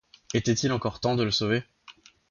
[0.33, 1.63] Était-il encore temps de le sauver?